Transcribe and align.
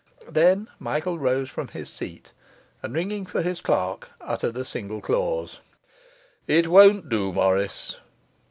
Then 0.31 0.67
Michael 0.79 1.19
rose 1.19 1.51
from 1.51 1.67
his 1.67 1.87
seat, 1.87 2.31
and, 2.81 2.91
ringing 2.91 3.23
for 3.27 3.43
his 3.43 3.61
clerk, 3.61 4.09
uttered 4.19 4.57
a 4.57 4.65
single 4.65 4.99
clause: 4.99 5.59
'It 6.47 6.67
won't 6.67 7.07
do, 7.07 7.31
Morris. 7.31 7.97